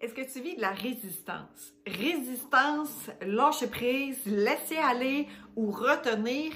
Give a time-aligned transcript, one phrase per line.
[0.00, 1.72] Est-ce que tu vis de la résistance?
[1.86, 6.52] Résistance, lâcher prise, laisser aller ou retenir?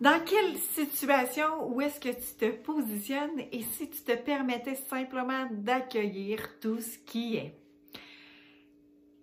[0.00, 3.40] Dans quelle situation où est-ce que tu te positionnes?
[3.52, 7.54] Et si tu te permettais simplement d'accueillir tout ce qui est?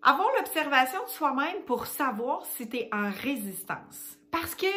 [0.03, 4.17] Avoir l'observation de soi-même pour savoir si tu es en résistance.
[4.31, 4.67] Parce que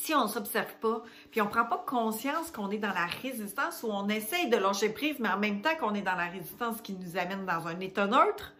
[0.00, 3.04] si on ne s'observe pas, puis on ne prend pas conscience qu'on est dans la
[3.04, 6.28] résistance ou on essaye de lâcher prise, mais en même temps qu'on est dans la
[6.28, 8.54] résistance qui nous amène dans un état neutre,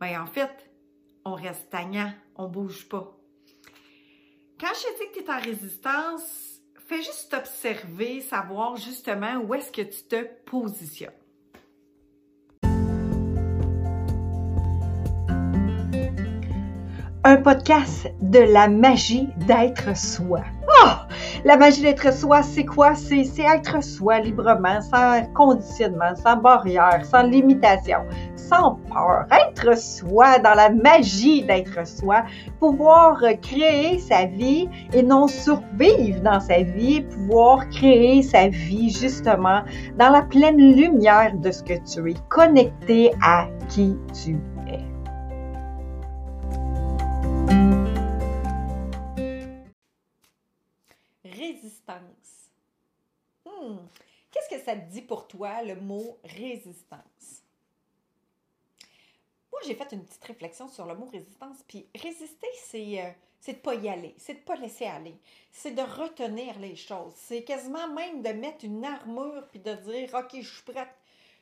[0.00, 0.70] bien en fait,
[1.26, 3.14] on reste stagnant, on ne bouge pas.
[4.58, 9.70] Quand je dis que tu es en résistance, fais juste observer, savoir justement où est-ce
[9.70, 11.12] que tu te positionnes.
[17.28, 20.40] Un podcast de la magie d'être soi.
[20.66, 20.92] Oh!
[21.44, 22.94] La magie d'être soi, c'est quoi?
[22.94, 27.98] C'est être soi librement, sans conditionnement, sans barrière, sans limitation,
[28.34, 29.26] sans peur.
[29.30, 32.24] Être soi dans la magie d'être soi.
[32.60, 37.02] Pouvoir créer sa vie et non survivre dans sa vie.
[37.02, 39.60] Pouvoir créer sa vie justement
[39.98, 42.14] dans la pleine lumière de ce que tu es.
[42.30, 44.57] Connecté à qui tu es.
[54.58, 57.42] Ça te dit pour toi, le mot résistance?
[59.52, 61.58] Moi, j'ai fait une petite réflexion sur le mot résistance.
[61.66, 63.10] Puis résister, c'est euh,
[63.46, 65.18] de ne pas y aller, c'est de ne pas laisser aller,
[65.50, 67.14] c'est de retenir les choses.
[67.16, 70.94] C'est quasiment même de mettre une armure puis de dire OK, je suis prête,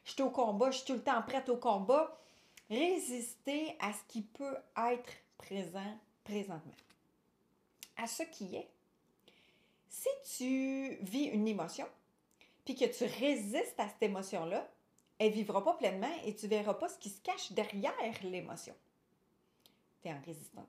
[0.05, 2.19] je suis au combat, je suis tout le temps prête au combat.
[2.69, 6.75] Résister à ce qui peut être présent présentement,
[7.97, 8.69] à ce qui est
[9.89, 11.87] si tu vis une émotion,
[12.67, 14.69] puis que tu résistes à cette émotion-là,
[15.19, 17.95] elle ne vivra pas pleinement et tu ne verras pas ce qui se cache derrière
[18.23, 18.75] l'émotion.
[20.03, 20.67] Tu es en résistance.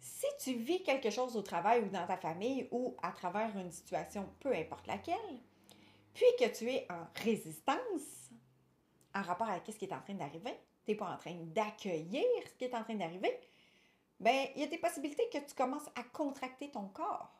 [0.00, 3.70] Si tu vis quelque chose au travail ou dans ta famille ou à travers une
[3.70, 5.40] situation, peu importe laquelle,
[6.14, 8.30] puis que tu es en résistance
[9.14, 12.24] en rapport à ce qui est en train d'arriver, tu n'es pas en train d'accueillir
[12.46, 13.38] ce qui est en train d'arriver,
[14.18, 17.39] bien, il y a des possibilités que tu commences à contracter ton corps.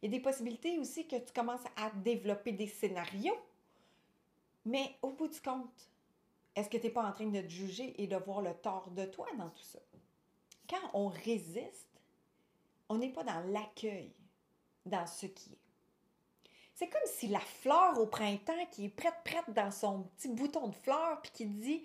[0.00, 3.38] Il y a des possibilités aussi que tu commences à développer des scénarios.
[4.64, 5.90] Mais au bout du compte,
[6.54, 8.90] est-ce que tu n'es pas en train de te juger et de voir le tort
[8.90, 9.78] de toi dans tout ça?
[10.68, 11.88] Quand on résiste,
[12.88, 14.12] on n'est pas dans l'accueil,
[14.84, 15.58] dans ce qui est.
[16.74, 20.68] C'est comme si la fleur au printemps qui est prête, prête dans son petit bouton
[20.68, 21.84] de fleur, puis qui dit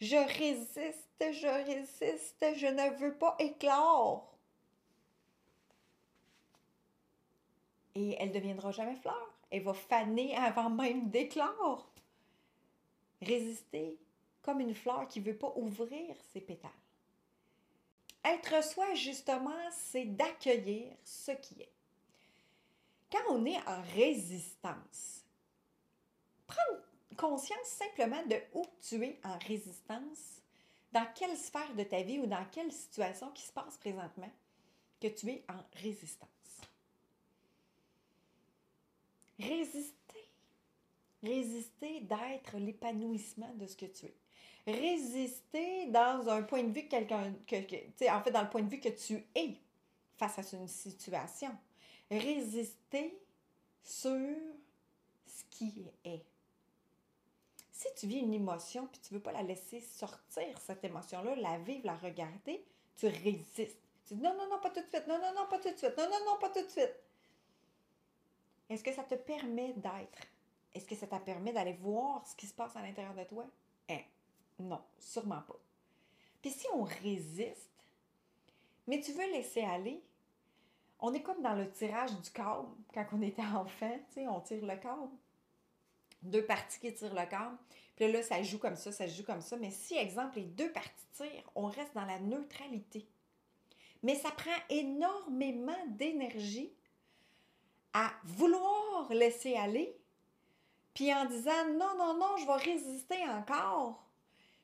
[0.00, 4.35] Je résiste, je résiste, je ne veux pas éclore.
[7.96, 9.34] Et elle ne deviendra jamais fleur.
[9.50, 11.90] Elle va faner avant même d'éclore.
[13.22, 13.98] Résister
[14.42, 16.70] comme une fleur qui ne veut pas ouvrir ses pétales.
[18.22, 21.72] Être soi, justement, c'est d'accueillir ce qui est.
[23.10, 25.24] Quand on est en résistance,
[26.46, 26.82] prendre
[27.16, 30.42] conscience simplement de où tu es en résistance,
[30.92, 34.30] dans quelle sphère de ta vie ou dans quelle situation qui se passe présentement
[35.00, 36.28] que tu es en résistance.
[39.38, 40.28] Résister.
[41.22, 44.14] Résister d'être l'épanouissement de ce que tu es.
[44.66, 48.68] Résister dans un point de vue que quelqu'un, que, en fait, dans le point de
[48.68, 49.56] vue que tu es
[50.16, 51.50] face à une situation.
[52.10, 53.18] Résister
[53.82, 54.36] sur
[55.26, 56.24] ce qui est.
[57.72, 61.36] Si tu vis une émotion puis tu ne veux pas la laisser sortir, cette émotion-là,
[61.36, 62.64] la vivre, la regarder,
[62.96, 63.78] tu résistes.
[64.06, 65.76] Tu dis non, non, non, pas tout de suite, non, non, non, pas tout de
[65.76, 66.94] suite, non, non, non, pas tout de suite.
[68.68, 70.26] Est-ce que ça te permet d'être?
[70.74, 73.46] Est-ce que ça te permet d'aller voir ce qui se passe à l'intérieur de toi?
[73.88, 74.04] Eh,
[74.58, 75.58] non, sûrement pas.
[76.42, 77.70] Puis si on résiste,
[78.86, 80.02] mais tu veux laisser aller,
[81.00, 84.40] on est comme dans le tirage du câble quand on était enfant, tu sais, on
[84.40, 85.10] tire le câble.
[86.22, 87.56] Deux parties qui tirent le câble.
[87.94, 89.56] Puis là, ça joue comme ça, ça joue comme ça.
[89.56, 93.06] Mais si, exemple, les deux parties tirent, on reste dans la neutralité.
[94.02, 96.72] Mais ça prend énormément d'énergie
[97.98, 99.98] à vouloir laisser aller,
[100.92, 104.04] puis en disant non, non, non, je vais résister encore,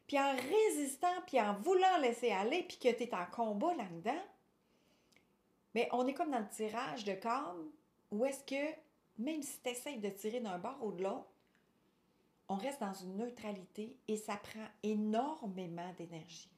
[0.07, 4.23] puis en résistant, puis en voulant laisser aller, puis que tu es en combat là-dedans,
[5.75, 7.71] mais on est comme dans le tirage de cordes
[8.11, 8.77] où est-ce que,
[9.17, 11.33] même si tu essaies de tirer d'un bord ou de l'autre,
[12.51, 16.51] on reste dans une neutralité et ça prend énormément d'énergie.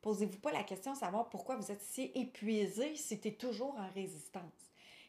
[0.00, 3.76] Posez-vous pas la question de savoir pourquoi vous êtes si épuisé si tu es toujours
[3.76, 4.68] en résistance.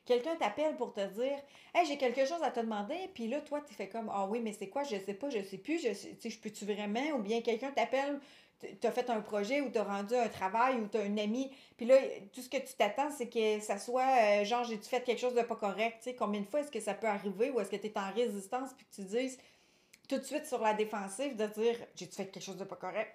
[0.10, 1.38] Quelqu'un t'appelle pour te dire
[1.72, 4.40] Hey, j'ai quelque chose à te demander, puis là, toi, tu fais comme Ah oui,
[4.42, 4.82] mais c'est quoi?
[4.82, 8.20] Je sais pas, je sais plus, je sais, je peux-tu vraiment Ou bien quelqu'un t'appelle,
[8.60, 11.20] tu as fait un projet ou tu as rendu un travail ou tu as une
[11.20, 11.96] amie, puis là,
[12.34, 15.36] tout ce que tu t'attends, c'est que ça soit euh, genre, j'ai-tu fait quelque chose
[15.36, 15.98] de pas correct?
[16.00, 17.94] Tu sais, combien de fois est-ce que ça peut arriver ou est-ce que tu es
[17.96, 19.38] en résistance, puis que tu dises
[20.10, 23.14] tout de suite sur la défensive de dire J'ai-tu fait quelque chose de pas correct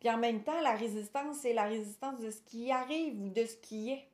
[0.00, 3.46] puis en même temps, la résistance, c'est la résistance de ce qui arrive ou de
[3.46, 4.06] ce qui est.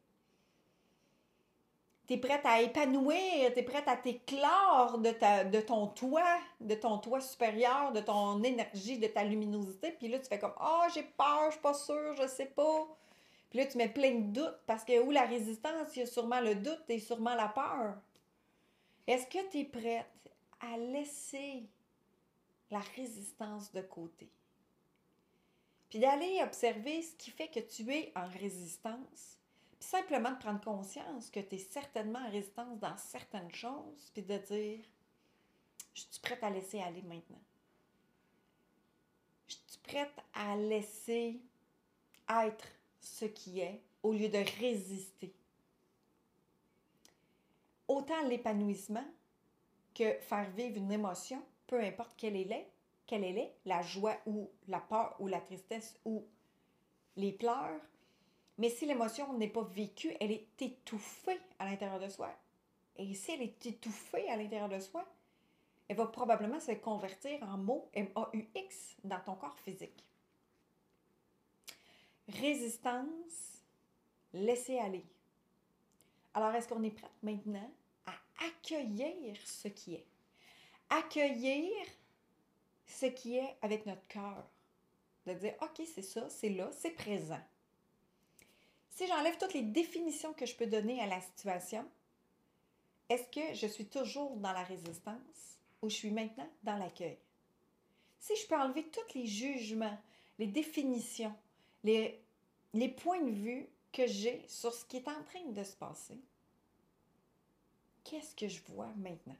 [2.18, 7.20] Prête à épanouir, tu es prête à t'éclore de, de ton toit, de ton toit
[7.20, 9.92] supérieur, de ton énergie, de ta luminosité.
[9.92, 12.46] Puis là, tu fais comme Ah, oh, j'ai peur, je suis pas sûre, je sais
[12.46, 12.86] pas.
[13.50, 16.06] Puis là, tu mets plein de doutes parce que où la résistance, il y a
[16.06, 17.96] sûrement le doute et sûrement la peur.
[19.06, 20.06] Est-ce que tu es prête
[20.60, 21.64] à laisser
[22.70, 24.30] la résistance de côté?
[25.90, 29.41] Puis d'aller observer ce qui fait que tu es en résistance.
[29.82, 34.10] Simplement de prendre conscience que tu es certainement en résistance dans certaines choses.
[34.14, 34.84] Puis de dire,
[35.92, 37.42] je suis prête à laisser aller maintenant.
[39.48, 41.40] Je suis prête à laisser
[42.28, 42.68] être
[43.00, 45.34] ce qui est au lieu de résister.
[47.88, 49.06] Autant l'épanouissement
[49.94, 52.64] que faire vivre une émotion, peu importe quelle elle
[53.04, 56.24] quelle elle est, la joie ou la peur ou la tristesse ou
[57.16, 57.80] les pleurs.
[58.58, 62.30] Mais si l'émotion n'est pas vécue, elle est étouffée à l'intérieur de soi.
[62.96, 65.06] Et si elle est étouffée à l'intérieur de soi,
[65.88, 70.04] elle va probablement se convertir en mots M-A-U-X dans ton corps physique.
[72.28, 73.62] Résistance,
[74.32, 75.04] laisser aller.
[76.34, 77.70] Alors, est-ce qu'on est prête maintenant
[78.06, 78.12] à
[78.46, 80.06] accueillir ce qui est?
[80.88, 81.72] Accueillir
[82.86, 84.46] ce qui est avec notre cœur.
[85.26, 87.40] De dire, OK, c'est ça, c'est là, c'est présent.
[88.94, 91.88] Si j'enlève toutes les définitions que je peux donner à la situation,
[93.08, 97.18] est-ce que je suis toujours dans la résistance ou je suis maintenant dans l'accueil?
[98.20, 99.98] Si je peux enlever tous les jugements,
[100.38, 101.34] les définitions,
[101.82, 102.22] les,
[102.74, 106.18] les points de vue que j'ai sur ce qui est en train de se passer,
[108.04, 109.36] qu'est-ce que je vois maintenant?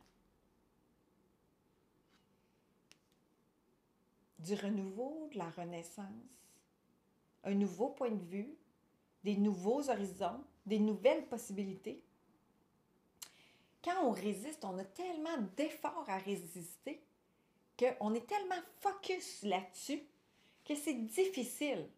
[4.43, 6.07] du renouveau, de la renaissance,
[7.45, 8.57] un nouveau point de vue,
[9.25, 12.03] des nouveaux horizons, des nouvelles possibilités.
[13.85, 17.03] Quand on résiste, on a tellement d'efforts à résister
[17.79, 20.03] qu'on est tellement focus là-dessus
[20.65, 21.89] que c'est difficile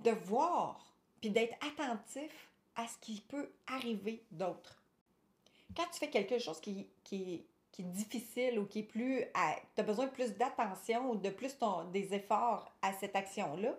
[0.00, 4.82] de voir puis d'être attentif à ce qui peut arriver d'autre.
[5.76, 7.44] Quand tu fais quelque chose qui, est
[7.82, 9.24] difficile ou qui est plus.
[9.74, 11.56] Tu as besoin de plus d'attention ou de plus
[11.92, 13.78] des efforts à cette action-là,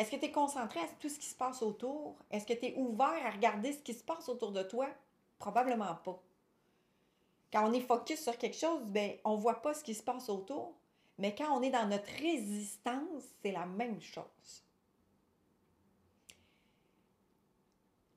[0.00, 2.16] est-ce que tu es concentré à tout ce qui se passe autour?
[2.30, 4.88] Est-ce que tu es ouvert à regarder ce qui se passe autour de toi?
[5.38, 6.18] Probablement pas.
[7.52, 10.02] Quand on est focus sur quelque chose, ben, on ne voit pas ce qui se
[10.02, 10.72] passe autour.
[11.18, 14.64] Mais quand on est dans notre résistance, c'est la même chose.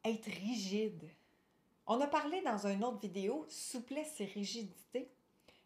[0.06, 1.10] Être rigide.
[1.86, 5.10] On a parlé dans une autre vidéo souplesse et rigidité.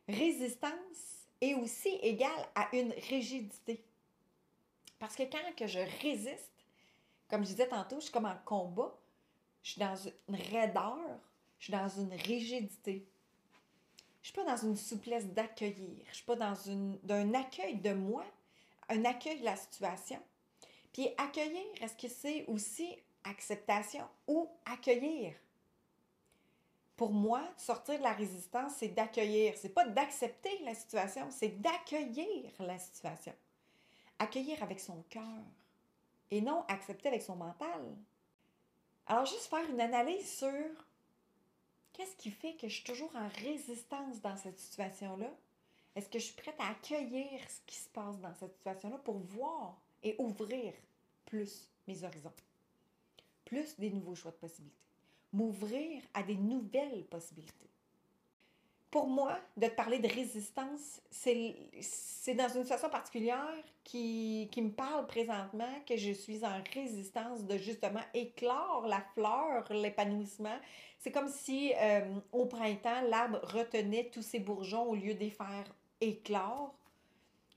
[0.07, 3.83] Résistance est aussi égale à une rigidité.
[4.99, 6.51] Parce que quand je résiste,
[7.29, 8.97] comme je disais tantôt, je suis comme en combat,
[9.63, 11.19] je suis dans une raideur,
[11.59, 13.05] je suis dans une rigidité.
[14.21, 16.55] Je suis pas dans une souplesse d'accueillir, je suis pas dans
[17.09, 18.25] un accueil de moi,
[18.89, 20.21] un accueil de la situation.
[20.91, 25.33] Puis accueillir, est-ce que c'est aussi acceptation ou accueillir?
[26.97, 29.53] pour moi, sortir de la résistance, c'est d'accueillir.
[29.55, 33.33] C'est pas d'accepter la situation, c'est d'accueillir la situation.
[34.19, 35.43] Accueillir avec son cœur
[36.31, 37.95] et non accepter avec son mental.
[39.05, 40.85] Alors, juste faire une analyse sur
[41.93, 45.31] qu'est-ce qui fait que je suis toujours en résistance dans cette situation-là?
[45.95, 49.17] Est-ce que je suis prête à accueillir ce qui se passe dans cette situation-là pour
[49.17, 50.73] voir et ouvrir
[51.25, 52.33] plus mes horizons?
[53.45, 54.87] Plus des nouveaux choix de possibilités
[55.33, 57.69] m'ouvrir à des nouvelles possibilités.
[58.89, 64.71] Pour moi, de te parler de résistance, c'est dans une situation particulière qui, qui me
[64.71, 70.57] parle présentement que je suis en résistance de justement éclore la fleur, l'épanouissement.
[70.99, 75.65] C'est comme si euh, au printemps, l'arbre retenait tous ses bourgeons au lieu les faire
[75.99, 76.73] éclore.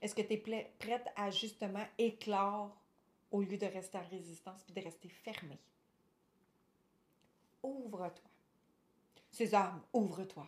[0.01, 2.75] Est-ce que tu es prête à justement éclore
[3.31, 5.59] au lieu de rester en résistance puis de rester fermée?
[7.63, 8.29] ouvre-toi.
[9.31, 10.47] Sésame, ouvre-toi.